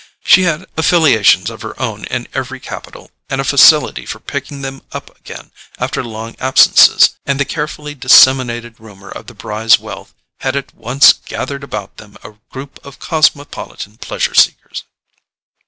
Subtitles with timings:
[0.23, 4.81] She had affiliations of her own in every capital, and a facility for picking them
[4.91, 10.55] up again after long absences; and the carefully disseminated rumour of the Brys' wealth had
[10.55, 14.85] at once gathered about them a group of cosmopolitan pleasure seekers.